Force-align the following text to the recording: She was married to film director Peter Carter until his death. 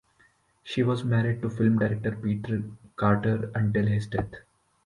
She 0.63 0.81
was 0.81 1.03
married 1.03 1.43
to 1.43 1.49
film 1.51 1.77
director 1.77 2.13
Peter 2.19 2.63
Carter 2.97 3.51
until 3.53 3.85
his 3.85 4.07
death. 4.07 4.31